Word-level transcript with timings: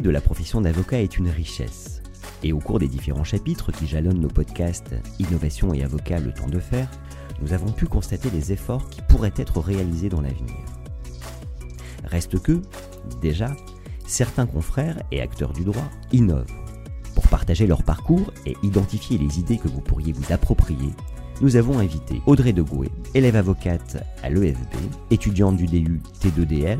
De 0.00 0.10
la 0.10 0.20
profession 0.20 0.60
d'avocat 0.60 1.02
est 1.02 1.18
une 1.18 1.28
richesse 1.28 2.02
et 2.42 2.52
au 2.52 2.58
cours 2.58 2.78
des 2.78 2.88
différents 2.88 3.24
chapitres 3.24 3.72
qui 3.72 3.86
jalonnent 3.86 4.20
nos 4.20 4.28
podcasts 4.28 4.94
Innovation 5.18 5.74
et 5.74 5.82
Avocat, 5.82 6.18
le 6.18 6.32
temps 6.32 6.48
de 6.48 6.58
faire, 6.58 6.88
nous 7.40 7.52
avons 7.52 7.70
pu 7.70 7.86
constater 7.86 8.30
les 8.30 8.52
efforts 8.52 8.88
qui 8.88 9.00
pourraient 9.02 9.34
être 9.36 9.60
réalisés 9.60 10.08
dans 10.08 10.20
l'avenir. 10.20 10.56
Reste 12.04 12.40
que, 12.40 12.62
déjà, 13.20 13.54
certains 14.06 14.46
confrères 14.46 14.98
et 15.10 15.20
acteurs 15.20 15.52
du 15.52 15.64
droit 15.64 15.88
innovent. 16.12 16.46
Pour 17.14 17.28
partager 17.28 17.66
leur 17.66 17.82
parcours 17.82 18.32
et 18.46 18.56
identifier 18.62 19.18
les 19.18 19.38
idées 19.38 19.58
que 19.58 19.68
vous 19.68 19.80
pourriez 19.80 20.12
vous 20.12 20.32
approprier, 20.32 20.90
nous 21.40 21.56
avons 21.56 21.78
invité 21.78 22.22
Audrey 22.26 22.52
Degoué, 22.52 22.88
élève 23.14 23.36
avocate 23.36 24.04
à 24.22 24.30
l'EFB, 24.30 24.74
étudiante 25.10 25.56
du 25.56 25.66
DU 25.66 26.00
T2DL 26.20 26.78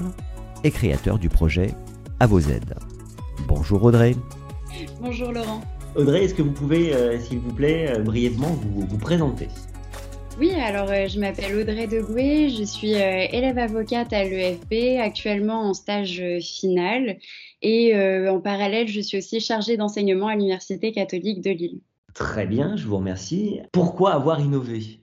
et 0.64 0.70
créateur 0.70 1.18
du 1.18 1.28
projet 1.28 1.74
À 2.20 2.26
vos 2.26 2.40
aides. 2.40 2.74
Bonjour 3.54 3.82
Audrey. 3.84 4.14
Bonjour 4.98 5.30
Laurent. 5.30 5.60
Audrey, 5.94 6.24
est-ce 6.24 6.34
que 6.34 6.40
vous 6.40 6.52
pouvez, 6.52 6.94
euh, 6.94 7.20
s'il 7.20 7.38
vous 7.38 7.52
plaît, 7.52 7.92
euh, 7.94 7.98
brièvement 8.00 8.48
vous, 8.48 8.86
vous 8.86 8.98
présenter? 8.98 9.48
Oui, 10.40 10.52
alors 10.52 10.90
euh, 10.90 11.06
je 11.06 11.20
m'appelle 11.20 11.54
Audrey 11.56 11.86
Degoué, 11.86 12.48
je 12.48 12.64
suis 12.64 12.92
élève 12.92 13.58
avocate 13.58 14.10
à 14.14 14.24
l'EFB, 14.24 14.98
actuellement 14.98 15.68
en 15.68 15.74
stage 15.74 16.22
final 16.40 17.18
et 17.60 17.94
en 18.26 18.40
parallèle, 18.40 18.88
je 18.88 19.02
suis 19.02 19.18
aussi 19.18 19.38
chargée 19.38 19.76
d'enseignement 19.76 20.28
à 20.28 20.34
l'Université 20.34 20.90
catholique 20.90 21.42
de 21.42 21.50
Lille. 21.50 21.80
Très 22.14 22.46
bien, 22.46 22.76
je 22.76 22.86
vous 22.86 22.96
remercie. 22.96 23.60
Pourquoi 23.70 24.14
avoir 24.14 24.40
innové? 24.40 24.98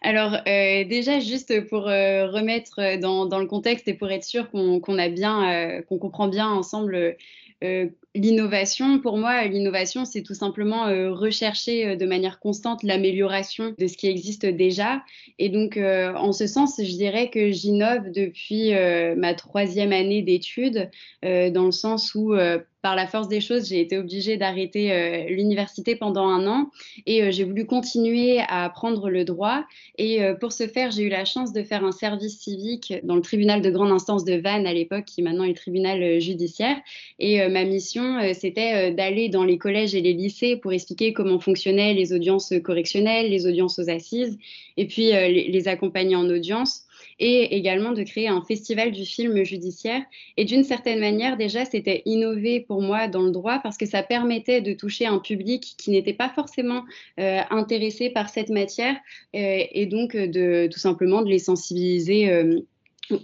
Alors 0.00 0.38
déjà 0.46 1.20
juste 1.20 1.68
pour 1.68 1.82
remettre 1.82 2.98
dans, 2.98 3.38
le 3.38 3.46
contexte 3.46 3.88
et 3.88 3.94
pour 3.94 4.10
être 4.10 4.24
sûr 4.24 4.50
qu'on 4.50 4.98
a 4.98 5.08
bien, 5.10 5.82
qu'on 5.82 5.98
comprend 5.98 6.28
bien 6.28 6.48
ensemble 6.48 7.16
e, 7.60 7.94
L'innovation, 8.18 8.98
pour 8.98 9.16
moi, 9.16 9.44
l'innovation, 9.44 10.04
c'est 10.04 10.24
tout 10.24 10.34
simplement 10.34 10.88
euh, 10.88 11.12
rechercher 11.12 11.86
euh, 11.86 11.96
de 11.96 12.04
manière 12.04 12.40
constante 12.40 12.82
l'amélioration 12.82 13.76
de 13.78 13.86
ce 13.86 13.96
qui 13.96 14.08
existe 14.08 14.44
déjà. 14.44 15.04
Et 15.38 15.48
donc, 15.48 15.76
euh, 15.76 16.12
en 16.14 16.32
ce 16.32 16.48
sens, 16.48 16.80
je 16.82 16.96
dirais 16.96 17.30
que 17.30 17.52
j'innove 17.52 18.10
depuis 18.10 18.72
ma 19.16 19.34
troisième 19.34 19.92
année 19.92 20.22
d'études, 20.22 20.90
dans 21.22 21.64
le 21.64 21.70
sens 21.70 22.14
où 22.14 22.34
par 22.80 22.94
la 22.94 23.06
force 23.06 23.28
des 23.28 23.40
choses, 23.40 23.68
j'ai 23.68 23.80
été 23.80 23.98
obligée 23.98 24.36
d'arrêter 24.36 25.26
l'université 25.28 25.96
pendant 25.96 26.26
un 26.26 26.46
an 26.46 26.70
et 27.06 27.32
j'ai 27.32 27.44
voulu 27.44 27.66
continuer 27.66 28.38
à 28.40 28.64
apprendre 28.64 29.10
le 29.10 29.24
droit. 29.24 29.64
Et 29.96 30.20
pour 30.40 30.52
ce 30.52 30.66
faire, 30.68 30.90
j'ai 30.90 31.02
eu 31.02 31.08
la 31.08 31.24
chance 31.24 31.52
de 31.52 31.62
faire 31.62 31.84
un 31.84 31.92
service 31.92 32.38
civique 32.38 32.94
dans 33.02 33.16
le 33.16 33.22
tribunal 33.22 33.62
de 33.62 33.70
grande 33.70 33.90
instance 33.90 34.24
de 34.24 34.34
Vannes 34.34 34.66
à 34.66 34.72
l'époque, 34.72 35.04
qui 35.06 35.22
maintenant 35.22 35.44
est 35.44 35.48
le 35.48 35.54
tribunal 35.54 36.20
judiciaire. 36.20 36.76
Et 37.18 37.46
ma 37.48 37.64
mission, 37.64 38.07
c'était 38.34 38.92
d'aller 38.92 39.28
dans 39.28 39.44
les 39.44 39.58
collèges 39.58 39.94
et 39.94 40.00
les 40.00 40.12
lycées 40.12 40.56
pour 40.56 40.72
expliquer 40.72 41.12
comment 41.12 41.38
fonctionnaient 41.40 41.94
les 41.94 42.12
audiences 42.12 42.52
correctionnelles, 42.62 43.30
les 43.30 43.46
audiences 43.46 43.78
aux 43.78 43.88
assises, 43.88 44.38
et 44.76 44.86
puis 44.86 45.10
les 45.10 45.68
accompagner 45.68 46.16
en 46.16 46.28
audience 46.28 46.88
et 47.18 47.56
également 47.56 47.92
de 47.92 48.02
créer 48.02 48.28
un 48.28 48.42
festival 48.42 48.92
du 48.92 49.04
film 49.04 49.42
judiciaire. 49.42 50.02
Et 50.36 50.44
d'une 50.44 50.64
certaine 50.64 51.00
manière, 51.00 51.36
déjà, 51.36 51.64
c'était 51.64 52.02
innové 52.04 52.60
pour 52.60 52.80
moi 52.80 53.08
dans 53.08 53.22
le 53.22 53.30
droit 53.30 53.58
parce 53.62 53.76
que 53.76 53.86
ça 53.86 54.02
permettait 54.02 54.60
de 54.60 54.72
toucher 54.72 55.06
un 55.06 55.18
public 55.18 55.74
qui 55.78 55.90
n'était 55.90 56.12
pas 56.12 56.28
forcément 56.28 56.84
euh, 57.18 57.40
intéressé 57.50 58.10
par 58.10 58.28
cette 58.28 58.50
matière 58.50 58.94
euh, 59.34 59.64
et 59.70 59.86
donc 59.86 60.16
de 60.16 60.68
tout 60.70 60.78
simplement 60.78 61.22
de 61.22 61.28
les 61.28 61.38
sensibiliser 61.38 62.30
euh, 62.30 62.60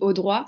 au 0.00 0.12
droit. 0.12 0.46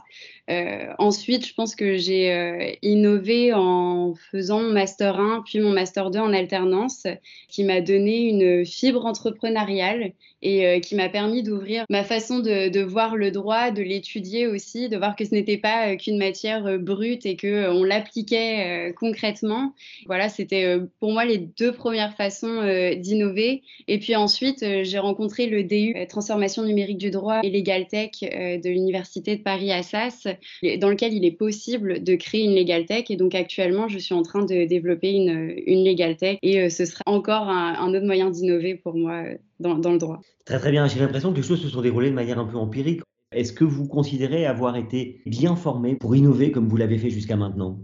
Euh, 0.48 0.92
ensuite, 0.98 1.46
je 1.46 1.54
pense 1.54 1.74
que 1.74 1.96
j'ai 1.96 2.32
euh, 2.32 2.70
innové 2.82 3.52
en 3.52 4.14
faisant 4.30 4.62
mon 4.62 4.72
master 4.72 5.18
1 5.18 5.42
puis 5.44 5.58
mon 5.58 5.72
master 5.72 6.10
2 6.10 6.20
en 6.20 6.32
alternance, 6.32 7.06
qui 7.48 7.64
m'a 7.64 7.80
donné 7.80 8.28
une 8.28 8.64
fibre 8.64 9.06
entrepreneuriale 9.06 10.12
et 10.42 10.66
euh, 10.66 10.80
qui 10.80 10.94
m'a 10.94 11.08
permis 11.08 11.42
d'ouvrir 11.42 11.84
ma 11.90 12.04
façon 12.04 12.38
de, 12.38 12.82
voir 12.82 13.16
le 13.16 13.32
droit, 13.32 13.72
de 13.72 13.82
l'étudier 13.82 14.46
aussi, 14.46 14.88
de 14.88 14.96
voir 14.96 15.16
que 15.16 15.24
ce 15.24 15.34
n'était 15.34 15.56
pas 15.56 15.96
qu'une 15.96 16.18
matière 16.18 16.78
brute 16.78 17.26
et 17.26 17.36
que 17.36 17.68
on 17.70 17.82
l'appliquait 17.82 18.94
concrètement. 18.96 19.74
Voilà, 20.06 20.28
c'était 20.28 20.78
pour 21.00 21.12
moi 21.12 21.24
les 21.24 21.38
deux 21.38 21.72
premières 21.72 22.14
façons 22.16 22.62
d'innover. 22.96 23.62
Et 23.88 23.98
puis 23.98 24.14
ensuite, 24.14 24.64
j'ai 24.82 24.98
rencontré 24.98 25.46
le 25.46 25.64
DU 25.64 25.96
Transformation 26.08 26.62
numérique 26.62 26.98
du 26.98 27.10
droit 27.10 27.40
et 27.42 27.50
Legal 27.50 27.86
Tech 27.88 28.10
de 28.20 28.68
l'Université 28.68 29.25
de 29.34 29.42
Paris 29.42 29.72
Assas 29.72 30.28
dans 30.78 30.90
lequel 30.90 31.12
il 31.12 31.24
est 31.24 31.32
possible 31.32 32.04
de 32.04 32.14
créer 32.14 32.44
une 32.44 32.54
legal 32.54 32.86
tech. 32.86 33.06
Et 33.10 33.16
donc 33.16 33.34
actuellement, 33.34 33.88
je 33.88 33.98
suis 33.98 34.14
en 34.14 34.22
train 34.22 34.44
de 34.44 34.64
développer 34.66 35.12
une, 35.12 35.52
une 35.66 35.84
legal 35.84 36.16
tech 36.16 36.38
et 36.42 36.60
euh, 36.60 36.68
ce 36.68 36.84
sera 36.84 37.02
encore 37.06 37.48
un, 37.48 37.94
autre 37.94 38.06
moyen 38.06 38.30
d'innover 38.30 38.74
pour 38.76 38.94
moi 38.94 39.24
euh, 39.24 39.34
dans, 39.58 39.74
dans, 39.74 39.92
le 39.92 39.98
droit. 39.98 40.20
Très 40.44 40.58
très 40.58 40.70
bien. 40.70 40.86
J'ai 40.86 41.00
l'impression 41.00 41.32
que 41.32 41.36
les 41.36 41.42
choses 41.42 41.62
se 41.62 41.68
sont 41.68 41.82
déroulées 41.82 42.10
de 42.10 42.14
manière 42.14 42.38
un 42.38 42.46
peu 42.46 42.56
empirique. 42.56 43.00
Est-ce 43.32 43.52
que 43.52 43.64
vous 43.64 43.88
considérez 43.88 44.46
avoir 44.46 44.76
été 44.76 45.20
bien 45.26 45.56
formé 45.56 45.96
pour 45.96 46.14
innover 46.14 46.52
comme 46.52 46.68
vous 46.68 46.76
l'avez 46.76 46.98
fait 46.98 47.10
jusqu'à 47.10 47.36
maintenant? 47.36 47.78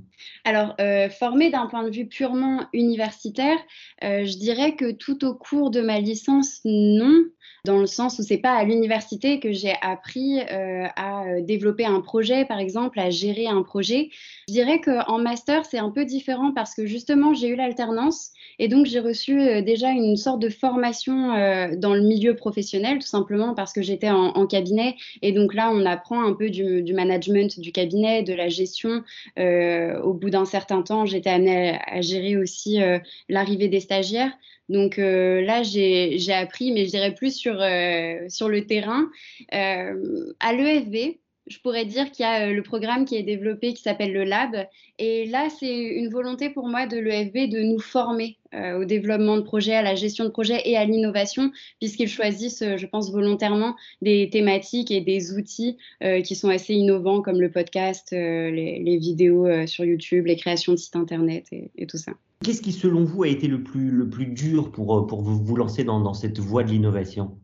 Alors, 0.44 0.74
euh, 0.80 1.08
formé 1.08 1.50
d'un 1.50 1.66
point 1.66 1.84
de 1.84 1.90
vue 1.90 2.06
purement 2.06 2.64
universitaire, 2.72 3.58
euh, 4.02 4.24
je 4.24 4.36
dirais 4.36 4.74
que 4.74 4.90
tout 4.90 5.24
au 5.24 5.34
cours 5.34 5.70
de 5.70 5.80
ma 5.80 6.00
licence, 6.00 6.60
non, 6.64 7.24
dans 7.64 7.78
le 7.78 7.86
sens 7.86 8.18
où 8.18 8.22
c'est 8.22 8.38
pas 8.38 8.54
à 8.54 8.64
l'université 8.64 9.38
que 9.38 9.52
j'ai 9.52 9.74
appris 9.82 10.40
euh, 10.40 10.86
à 10.96 11.40
développer 11.40 11.84
un 11.84 12.00
projet, 12.00 12.44
par 12.44 12.58
exemple, 12.58 12.98
à 12.98 13.10
gérer 13.10 13.46
un 13.46 13.62
projet. 13.62 14.10
Je 14.48 14.52
dirais 14.52 14.80
qu'en 14.80 15.18
master, 15.18 15.64
c'est 15.64 15.78
un 15.78 15.90
peu 15.90 16.04
différent 16.04 16.52
parce 16.52 16.74
que 16.74 16.86
justement, 16.86 17.34
j'ai 17.34 17.48
eu 17.48 17.56
l'alternance 17.56 18.30
et 18.58 18.68
donc 18.68 18.86
j'ai 18.86 19.00
reçu 19.00 19.62
déjà 19.62 19.90
une 19.90 20.16
sorte 20.16 20.40
de 20.40 20.48
formation 20.48 21.28
dans 21.76 21.94
le 21.94 22.02
milieu 22.02 22.34
professionnel, 22.34 22.98
tout 22.98 23.06
simplement 23.06 23.54
parce 23.54 23.72
que 23.72 23.80
j'étais 23.80 24.10
en, 24.10 24.46
cabinet. 24.46 24.96
Et 25.22 25.31
donc 25.32 25.54
là, 25.54 25.70
on 25.72 25.84
apprend 25.86 26.22
un 26.22 26.32
peu 26.32 26.50
du, 26.50 26.92
management 26.92 27.58
du 27.58 27.72
cabinet, 27.72 28.22
de 28.22 28.34
la 28.34 28.48
gestion 28.48 29.02
au 29.36 30.14
bout 30.14 30.30
d'un 30.30 30.44
certain 30.44 30.82
temps, 30.82 31.06
j'étais 31.06 31.30
amenée 31.30 31.78
à, 31.86 32.00
gérer 32.00 32.36
aussi 32.36 32.82
euh, 32.82 32.98
l'arrivée 33.28 33.68
des 33.68 33.80
stagiaires. 33.80 34.32
Donc 34.68 34.98
euh, 34.98 35.40
là, 35.42 35.62
j'ai 35.62 36.32
appris, 36.32 36.72
mais 36.72 36.84
je 36.84 36.90
dirais 36.90 37.14
plus 37.14 37.34
sur, 37.34 37.60
euh, 37.60 38.28
sur 38.28 38.48
le 38.48 38.66
terrain. 38.66 39.10
à 39.50 40.52
l'EFB, 40.52 41.18
je 41.52 41.60
pourrais 41.60 41.84
dire 41.84 42.10
qu'il 42.10 42.24
y 42.24 42.28
a 42.28 42.50
le 42.50 42.62
programme 42.62 43.04
qui 43.04 43.16
est 43.16 43.22
développé 43.22 43.74
qui 43.74 43.82
s'appelle 43.82 44.12
le 44.12 44.24
Lab. 44.24 44.66
Et 44.98 45.26
là, 45.26 45.48
c'est 45.50 45.76
une 45.76 46.08
volonté 46.08 46.48
pour 46.50 46.66
moi 46.66 46.86
de 46.86 46.96
l'EFB 46.96 47.50
de 47.50 47.62
nous 47.62 47.78
former 47.78 48.38
au 48.54 48.84
développement 48.84 49.36
de 49.36 49.42
projets, 49.42 49.74
à 49.74 49.82
la 49.82 49.94
gestion 49.94 50.24
de 50.24 50.28
projets 50.28 50.60
et 50.66 50.76
à 50.76 50.84
l'innovation, 50.84 51.50
puisqu'ils 51.80 52.08
choisissent, 52.08 52.62
je 52.76 52.86
pense, 52.86 53.10
volontairement 53.10 53.76
des 54.02 54.28
thématiques 54.30 54.90
et 54.90 55.00
des 55.00 55.32
outils 55.32 55.78
qui 56.22 56.34
sont 56.34 56.50
assez 56.50 56.74
innovants, 56.74 57.22
comme 57.22 57.40
le 57.40 57.50
podcast, 57.50 58.08
les, 58.12 58.98
vidéos 58.98 59.66
sur 59.66 59.86
YouTube, 59.86 60.26
les 60.26 60.36
créations 60.36 60.72
de 60.72 60.76
sites 60.76 60.96
Internet 60.96 61.46
et, 61.50 61.86
tout 61.86 61.96
ça. 61.96 62.12
Qu'est-ce 62.44 62.60
qui, 62.60 62.72
selon 62.72 63.04
vous, 63.04 63.22
a 63.22 63.28
été 63.28 63.48
le 63.48 63.62
plus, 63.62 64.26
dur 64.26 64.70
pour, 64.70 65.22
vous, 65.22 65.56
lancer 65.56 65.84
dans 65.84 66.12
cette 66.12 66.38
voie 66.38 66.62
de 66.62 66.70
l'innovation? 66.70 67.38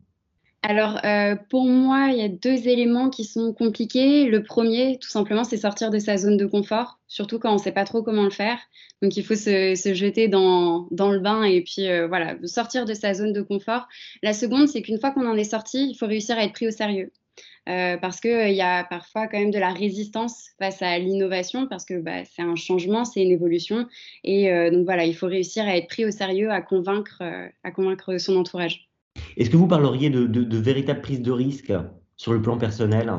Alors, 0.61 0.99
euh, 1.05 1.35
pour 1.49 1.65
moi, 1.65 2.09
il 2.11 2.17
y 2.17 2.21
a 2.21 2.27
deux 2.27 2.67
éléments 2.67 3.09
qui 3.09 3.23
sont 3.23 3.53
compliqués. 3.53 4.25
Le 4.25 4.43
premier, 4.43 4.97
tout 4.99 5.07
simplement, 5.07 5.45
c'est 5.45 5.57
sortir 5.57 5.89
de 5.89 5.99
sa 5.99 6.17
zone 6.17 6.35
de 6.35 6.45
confort, 6.45 6.99
surtout 7.07 7.39
quand 7.39 7.51
on 7.51 7.53
ne 7.53 7.59
sait 7.59 7.71
pas 7.71 7.85
trop 7.85 8.03
comment 8.03 8.23
le 8.23 8.29
faire. 8.29 8.59
Donc, 9.01 9.15
il 9.15 9.23
faut 9.23 9.35
se, 9.35 9.73
jeter 9.93 10.27
dans, 10.27 10.87
dans, 10.91 11.11
le 11.11 11.19
bain 11.19 11.43
et 11.43 11.61
puis, 11.61 11.87
euh, 11.87 12.07
voilà, 12.07 12.35
sortir 12.43 12.83
de 12.83 12.93
sa 12.93 13.13
zone 13.13 13.31
de 13.31 13.41
confort. 13.41 13.87
La 14.21 14.33
seconde, 14.33 14.67
c'est 14.67 14.81
qu'une 14.81 14.99
fois 14.99 15.11
qu'on 15.11 15.27
en 15.27 15.37
est 15.37 15.45
sorti, 15.45 15.89
il 15.91 15.95
faut 15.95 16.07
réussir 16.07 16.37
à 16.37 16.43
être 16.43 16.53
pris 16.53 16.67
au 16.67 16.71
sérieux. 16.71 17.11
Euh, 17.69 17.97
parce 17.97 18.19
qu'il 18.19 18.53
y 18.53 18.61
a 18.61 18.83
parfois 18.83 19.27
quand 19.27 19.39
même 19.39 19.51
de 19.51 19.59
la 19.59 19.71
résistance 19.71 20.49
face 20.59 20.81
à 20.81 20.97
l'innovation, 20.99 21.67
parce 21.67 21.85
que 21.85 22.01
bah, 22.01 22.25
c'est 22.25 22.41
un 22.41 22.55
changement, 22.55 23.05
c'est 23.05 23.21
une 23.21 23.31
évolution. 23.31 23.87
Et 24.23 24.51
donc 24.71 24.85
voilà, 24.85 25.05
il 25.05 25.15
faut 25.15 25.27
réussir 25.27 25.65
à 25.65 25.77
être 25.77 25.87
pris 25.87 26.03
au 26.05 26.11
sérieux, 26.11 26.51
à 26.51 26.61
convaincre, 26.61 27.21
à 27.63 27.71
convaincre 27.71 28.17
son 28.17 28.35
entourage. 28.37 28.88
Est-ce 29.37 29.49
que 29.49 29.57
vous 29.57 29.67
parleriez 29.67 30.09
de, 30.09 30.25
de, 30.25 30.43
de 30.43 30.57
véritable 30.57 31.01
prise 31.01 31.21
de 31.21 31.31
risque 31.31 31.73
sur 32.15 32.33
le 32.33 32.41
plan 32.41 32.57
personnel? 32.57 33.13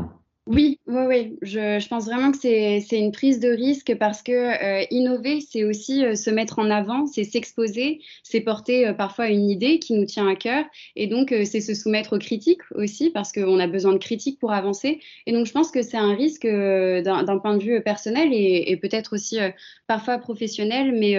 Oui, 0.47 0.80
Oui, 0.91 1.03
oui, 1.07 1.39
je, 1.41 1.89
pense 1.89 2.07
vraiment 2.07 2.33
que 2.33 2.39
c'est 2.39 2.99
une 2.99 3.13
prise 3.13 3.39
de 3.39 3.49
risque 3.49 3.95
parce 3.97 4.23
que 4.23 4.33
euh, 4.33 4.85
innover, 4.91 5.41
c'est 5.41 5.63
aussi 5.63 6.05
euh, 6.05 6.17
se 6.17 6.31
mettre 6.31 6.59
en 6.59 6.69
avant, 6.69 7.07
c'est 7.07 7.23
s'exposer, 7.23 8.01
c'est 8.25 8.41
porter 8.41 8.89
euh, 8.89 8.93
parfois 8.93 9.29
une 9.29 9.49
idée 9.49 9.79
qui 9.79 9.93
nous 9.93 10.05
tient 10.05 10.27
à 10.27 10.35
cœur 10.35 10.65
et 10.97 11.07
donc 11.07 11.33
c'est 11.45 11.61
se 11.61 11.75
soumettre 11.75 12.17
aux 12.17 12.19
critiques 12.19 12.63
aussi 12.75 13.11
parce 13.11 13.31
qu'on 13.31 13.61
a 13.61 13.69
besoin 13.69 13.93
de 13.93 13.99
critiques 13.99 14.41
pour 14.41 14.51
avancer. 14.51 14.99
Et 15.27 15.33
donc 15.33 15.47
je 15.47 15.53
pense 15.53 15.71
que 15.71 15.81
c'est 15.83 15.97
un 15.97 16.13
risque 16.13 16.45
d'un 16.45 17.39
point 17.39 17.57
de 17.57 17.63
vue 17.63 17.81
personnel 17.83 18.31
et, 18.33 18.77
peut-être 18.83 19.15
aussi 19.15 19.39
parfois 19.87 20.19
professionnel, 20.19 20.93
mais 20.99 21.17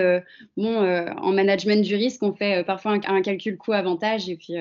bon, 0.58 0.76
en 0.76 1.32
management 1.32 1.82
du 1.82 1.96
risque, 1.96 2.24
on 2.24 2.34
fait 2.34 2.66
parfois 2.66 3.00
un, 3.06 3.22
calcul 3.22 3.58
coût-avantage 3.58 4.28
et 4.30 4.36
puis 4.36 4.56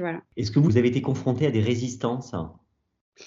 voilà. 0.00 0.22
Est-ce 0.36 0.50
que 0.50 0.58
vous 0.58 0.76
avez 0.76 0.88
été 0.88 1.02
confronté 1.02 1.46
à 1.46 1.50
des 1.52 1.60
résistances 1.60 2.32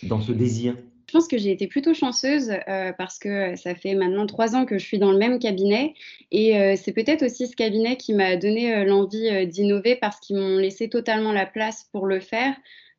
dans 0.03 0.19
ce 0.19 0.31
désir? 0.31 0.75
Je 1.09 1.11
pense 1.11 1.27
que 1.27 1.39
j'ai 1.39 1.49
été 1.49 1.65
plutôt 1.65 1.95
chanceuse 1.95 2.51
euh, 2.67 2.93
parce 2.95 3.17
que 3.17 3.55
ça 3.55 3.73
fait 3.73 3.95
maintenant 3.95 4.27
trois 4.27 4.55
ans 4.55 4.67
que 4.67 4.77
je 4.77 4.85
suis 4.85 4.99
dans 4.99 5.11
le 5.11 5.17
même 5.17 5.39
cabinet 5.39 5.95
et 6.29 6.55
euh, 6.55 6.75
c'est 6.75 6.91
peut-être 6.91 7.23
aussi 7.23 7.47
ce 7.47 7.55
cabinet 7.55 7.97
qui 7.97 8.13
m'a 8.13 8.35
donné 8.35 8.75
euh, 8.75 8.83
l'envie 8.83 9.27
euh, 9.27 9.45
d'innover 9.45 9.95
parce 9.95 10.19
qu'ils 10.19 10.35
m'ont 10.35 10.57
laissé 10.57 10.87
totalement 10.87 11.31
la 11.31 11.47
place 11.47 11.89
pour 11.91 12.05
le 12.05 12.19
faire. 12.19 12.53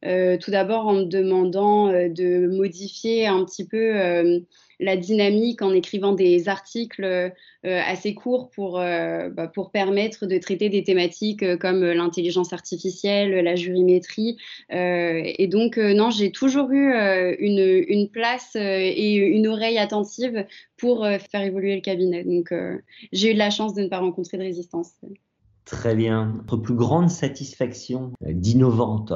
Euh, 0.04 0.36
tout 0.38 0.50
d'abord 0.50 0.88
en 0.88 0.94
me 0.94 1.04
demandant 1.04 1.86
euh, 1.86 2.08
de 2.08 2.48
modifier 2.48 3.28
un 3.28 3.44
petit 3.44 3.64
peu 3.64 3.94
la 4.80 4.96
dynamique 4.96 5.62
en 5.62 5.72
écrivant 5.72 6.12
des 6.12 6.48
articles 6.48 7.04
euh, 7.04 7.30
assez 7.64 8.14
courts 8.14 8.48
pour, 8.50 8.78
euh, 8.78 9.28
bah, 9.28 9.46
pour 9.46 9.70
permettre 9.70 10.24
de 10.24 10.38
traiter 10.38 10.70
des 10.70 10.82
thématiques 10.82 11.42
euh, 11.42 11.58
comme 11.58 11.84
l'intelligence 11.84 12.54
artificielle, 12.54 13.44
la 13.44 13.54
jurimétrie. 13.54 14.38
et 14.70 15.46
donc, 15.46 15.76
non, 15.76 16.10
j'ai 16.10 16.32
toujours 16.32 16.70
eu 16.70 16.92
une, 17.38 17.84
une, 17.88 18.08
place 18.08 18.56
et 18.56 19.14
une 19.14 19.46
oreille 19.46 19.78
attentive 19.78 20.46
pour 20.76 21.06
faire 21.30 21.42
évoluer 21.42 21.74
le 21.74 21.80
cabinet. 21.80 22.24
Donc, 22.24 22.54
j'ai 23.12 23.30
eu 23.30 23.34
de 23.34 23.38
la 23.38 23.50
chance 23.50 23.74
de 23.74 23.82
ne 23.82 23.88
pas 23.88 23.98
rencontrer 23.98 24.38
de 24.38 24.42
résistance. 24.42 24.92
Très 25.64 25.94
bien. 25.94 26.34
Votre 26.38 26.56
plus 26.56 26.74
grande 26.74 27.10
satisfaction 27.10 28.12
d'innovante 28.22 29.12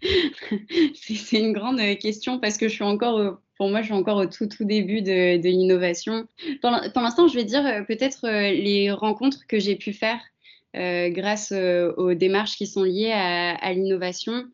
C'est 0.94 1.38
une 1.38 1.52
grande 1.52 1.80
question 1.98 2.38
parce 2.38 2.56
que 2.56 2.68
je 2.68 2.74
suis 2.74 2.84
encore 2.84 3.38
pour 3.56 3.68
moi, 3.70 3.80
je 3.80 3.86
suis 3.86 3.94
encore 3.94 4.18
au 4.18 4.26
tout, 4.26 4.46
tout 4.46 4.64
début 4.64 5.02
de, 5.02 5.36
l'innovation. 5.36 6.26
Pour 6.60 6.70
l'instant, 6.70 7.28
je 7.28 7.34
vais 7.34 7.44
dire 7.44 7.66
euh, 7.66 7.82
peut-être 7.82 8.26
euh, 8.26 8.52
les 8.52 8.90
rencontres 8.90 9.46
que 9.48 9.58
j'ai 9.58 9.76
pu 9.76 9.92
faire 9.92 10.20
euh, 10.76 11.08
grâce 11.08 11.52
aux 11.52 12.14
démarches 12.14 12.56
qui 12.56 12.66
sont 12.66 12.82
liées 12.82 13.12
à, 13.12 13.72
l'innovation, 13.72 14.44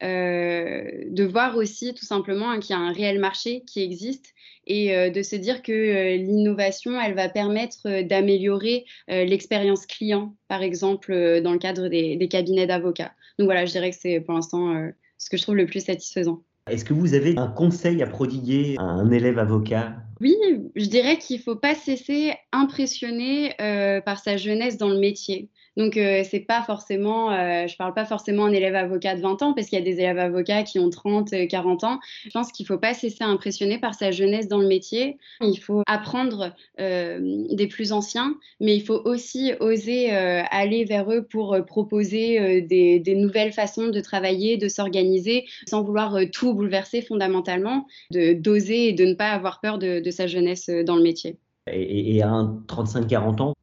de 0.00 1.24
voir 1.24 1.56
aussi 1.56 1.94
tout 1.94 2.04
simplement 2.04 2.50
hein, 2.50 2.60
qu'il 2.60 2.74
y 2.74 2.78
a 2.78 2.82
un 2.82 2.92
réel 2.92 3.18
marché 3.18 3.62
qui 3.66 3.82
existe 3.82 4.32
et 4.64 5.10
de 5.10 5.22
se 5.22 5.34
dire 5.34 5.60
que 5.62 6.16
l'innovation, 6.16 7.00
elle 7.00 7.14
va 7.14 7.28
permettre 7.28 8.02
d'améliorer 8.02 8.84
l'expérience 9.08 9.86
client, 9.86 10.36
par 10.46 10.62
exemple, 10.62 11.40
dans 11.40 11.52
le 11.52 11.58
cadre 11.58 11.88
des 11.88 12.28
cabinets 12.28 12.68
d'avocats. 12.68 13.12
Donc 13.38 13.46
voilà, 13.46 13.66
je 13.66 13.72
dirais 13.72 13.90
que 13.90 13.96
c'est 13.98 14.20
pour 14.20 14.34
l'instant 14.34 14.88
ce 15.18 15.30
que 15.30 15.36
je 15.36 15.42
trouve 15.42 15.56
le 15.56 15.66
plus 15.66 15.84
satisfaisant. 15.84 16.44
Est-ce 16.70 16.84
que 16.84 16.94
vous 16.94 17.14
avez 17.14 17.36
un 17.38 17.48
conseil 17.48 18.02
à 18.02 18.06
prodiguer 18.06 18.76
à 18.78 18.82
un 18.82 19.10
élève 19.10 19.38
avocat? 19.38 19.96
Oui, 20.20 20.36
je 20.76 20.86
dirais 20.86 21.18
qu'il 21.18 21.38
ne 21.38 21.42
faut 21.42 21.56
pas 21.56 21.74
cesser 21.74 22.34
impressionné 22.52 23.60
euh, 23.60 24.00
par 24.00 24.20
sa 24.20 24.36
jeunesse 24.36 24.76
dans 24.76 24.88
le 24.88 25.00
métier. 25.00 25.50
Donc, 25.76 25.96
euh, 25.96 26.22
c'est 26.28 26.40
pas 26.40 26.62
forcément, 26.62 27.30
euh, 27.32 27.66
je 27.66 27.76
parle 27.76 27.94
pas 27.94 28.04
forcément 28.04 28.46
un 28.46 28.52
élève 28.52 28.74
avocat 28.74 29.16
de 29.16 29.20
20 29.20 29.42
ans, 29.42 29.54
parce 29.54 29.68
qu'il 29.68 29.78
y 29.78 29.82
a 29.82 29.84
des 29.84 30.00
élèves 30.00 30.18
avocats 30.18 30.62
qui 30.62 30.78
ont 30.78 30.90
30, 30.90 31.48
40 31.48 31.84
ans. 31.84 31.98
Je 32.24 32.30
pense 32.30 32.52
qu'il 32.52 32.66
faut 32.66 32.78
pas 32.78 32.94
cesser 32.94 33.24
impressionner 33.24 33.78
par 33.78 33.94
sa 33.94 34.10
jeunesse 34.10 34.48
dans 34.48 34.58
le 34.58 34.68
métier. 34.68 35.18
Il 35.40 35.58
faut 35.58 35.82
apprendre 35.86 36.54
euh, 36.80 37.46
des 37.50 37.66
plus 37.66 37.92
anciens, 37.92 38.34
mais 38.60 38.76
il 38.76 38.84
faut 38.84 39.00
aussi 39.04 39.52
oser 39.60 40.14
euh, 40.14 40.42
aller 40.50 40.84
vers 40.84 41.10
eux 41.10 41.22
pour 41.22 41.54
euh, 41.54 41.62
proposer 41.62 42.62
des, 42.62 42.98
des, 42.98 43.14
nouvelles 43.14 43.52
façons 43.52 43.88
de 43.88 44.00
travailler, 44.00 44.56
de 44.56 44.68
s'organiser, 44.68 45.44
sans 45.66 45.82
vouloir 45.82 46.18
tout 46.32 46.54
bouleverser 46.54 47.02
fondamentalement, 47.02 47.86
de 48.10 48.32
d'oser 48.32 48.88
et 48.88 48.92
de 48.92 49.04
ne 49.04 49.14
pas 49.14 49.30
avoir 49.30 49.60
peur 49.60 49.78
de, 49.78 50.00
de 50.00 50.10
sa 50.10 50.26
jeunesse 50.26 50.68
dans 50.68 50.96
le 50.96 51.02
métier. 51.02 51.38
Et, 51.70 52.16
et 52.16 52.22
à 52.22 52.30
un 52.30 52.62
35-40 52.66 53.42
ans? 53.42 53.54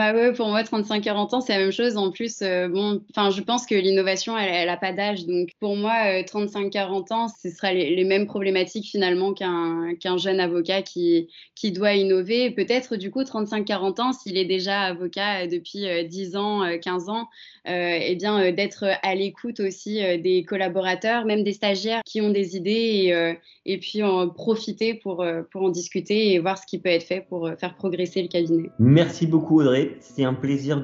Bah 0.00 0.32
pour 0.32 0.48
moi, 0.48 0.62
35-40 0.62 1.34
ans, 1.34 1.40
c'est 1.40 1.52
la 1.52 1.58
même 1.58 1.72
chose. 1.72 1.96
En 1.96 2.10
plus, 2.10 2.40
euh, 2.40 2.68
bon, 2.68 3.02
enfin, 3.10 3.30
je 3.30 3.42
pense 3.42 3.66
que 3.66 3.74
l'innovation, 3.74 4.36
elle, 4.38 4.48
elle 4.52 4.68
a 4.70 4.76
pas 4.78 4.92
d'âge. 4.92 5.26
Donc, 5.26 5.50
pour 5.60 5.76
moi, 5.76 5.92
euh, 6.06 6.22
35-40 6.22 7.12
ans, 7.12 7.26
ce 7.28 7.50
sera 7.50 7.74
les, 7.74 8.04
mêmes 8.04 8.26
problématiques 8.26 8.86
finalement 8.86 9.34
qu'un 9.34 10.16
jeune 10.16 10.40
avocat 10.40 10.82
qui, 10.82 11.28
doit 11.64 11.92
innover. 11.92 12.50
Peut-être, 12.50 12.96
du 12.96 13.10
coup, 13.10 13.22
35-40 13.22 14.00
ans, 14.00 14.12
s'il 14.12 14.38
est 14.38 14.46
déjà 14.46 14.80
avocat 14.80 15.46
depuis 15.46 15.86
euh, 15.86 16.04
10 16.04 16.36
ans, 16.36 16.62
15 16.80 17.10
ans, 17.10 17.28
euh, 17.68 17.98
eh 18.00 18.16
bien, 18.16 18.42
euh, 18.42 18.52
d'être 18.52 18.84
à 19.02 19.14
l'écoute 19.14 19.60
aussi 19.60 20.02
euh, 20.02 20.16
des 20.16 20.44
collaborateurs, 20.44 21.26
même 21.26 21.44
des 21.44 21.52
stagiaires 21.52 22.00
qui 22.06 22.22
ont 22.22 22.30
des 22.30 22.56
idées 22.56 23.36
et, 23.66 23.78
puis 23.78 24.02
en 24.02 24.28
profiter 24.28 24.94
pour 24.94 25.24
en 25.54 25.68
discuter 25.68 26.32
et 26.32 26.38
voir 26.38 26.58
ce 26.58 26.66
qui 26.66 26.78
peut 26.78 26.88
être 26.88 27.04
fait 27.04 27.26
pour 27.28 27.50
faire 27.58 27.74
progresser 27.74 28.22
le 28.22 28.28
cabinet. 28.28 28.70
Merci 28.78 29.26
beaucoup, 29.26 29.60
Audrey. 29.60 29.89
C'est 30.00 30.24
un 30.24 30.34
plaisir 30.34 30.80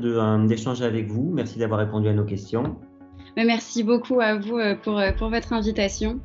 d'échanger 0.47 0.85
avec 0.85 1.08
vous. 1.08 1.31
Merci 1.32 1.58
d'avoir 1.58 1.81
répondu 1.81 2.08
à 2.08 2.12
nos 2.12 2.25
questions. 2.25 2.76
Merci 3.37 3.82
beaucoup 3.85 4.20
à 4.20 4.37
vous 4.37 4.58
pour, 4.82 5.00
pour 5.19 5.31
votre 5.31 5.53
invitation. 5.53 6.20